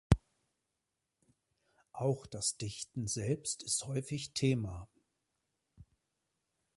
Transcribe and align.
Auch 1.91 2.25
das 2.25 2.57
Dichten 2.57 3.05
selbst 3.05 3.61
ist 3.61 3.85
häufig 3.85 4.33
Thema. 4.33 4.89